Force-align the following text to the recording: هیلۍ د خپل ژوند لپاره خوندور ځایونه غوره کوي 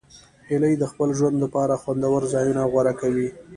هیلۍ 0.49 0.73
د 0.79 0.83
خپل 0.91 1.09
ژوند 1.17 1.35
لپاره 1.43 1.79
خوندور 1.81 2.21
ځایونه 2.33 2.61
غوره 2.71 2.93
کوي 3.01 3.27